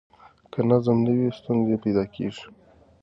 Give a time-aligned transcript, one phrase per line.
[0.51, 2.45] که نظم نه وي، ستونزې پیدا کېږي.